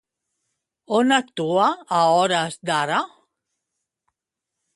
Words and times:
On 0.99 1.13
actua 1.17 1.67
a 1.99 1.99
hores 2.15 2.59
d'ara? 2.71 2.99